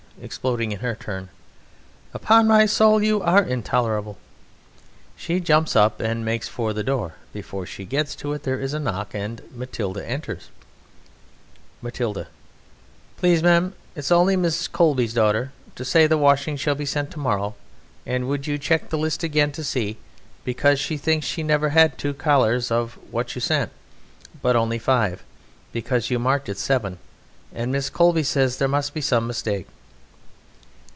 [0.21, 1.29] (Exploding in her turn.)
[2.13, 4.19] Upon my soul, you are intolerable!
[5.15, 7.15] (She jumps up and makes for the door.
[7.33, 10.49] Before she gets to it there is a knock and MATILDA enters.)
[11.81, 12.27] MATILDA:
[13.17, 14.71] Please, m'm, it's only Mrs.
[14.71, 17.55] Cobley's daughter To say the washing shall be sent to morrow,
[18.05, 19.97] And would you check the list again and see,
[20.43, 23.71] Because she thinks she never had two collars Of what you sent,
[24.41, 25.23] but only five,
[25.71, 26.99] because You marked it seven;
[27.55, 27.91] and Mrs.
[27.93, 29.67] Cobley says There must be some mistake.